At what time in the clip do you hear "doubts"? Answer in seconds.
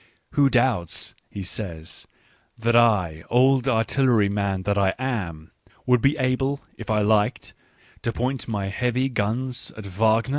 0.49-1.13